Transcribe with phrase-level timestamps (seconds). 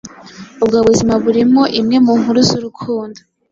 [0.63, 3.19] Ubwo buzima burimo imwe mu nkuru zurukundo